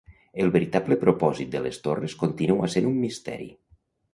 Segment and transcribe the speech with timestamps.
[0.43, 3.51] El veritable propòsit de les torres continua sent un misteri.